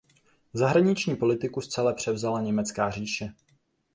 Zahraniční 0.53 1.15
politiku 1.15 1.61
zcela 1.61 1.93
převzala 1.93 2.41
Německá 2.41 2.89
říše. 2.91 3.33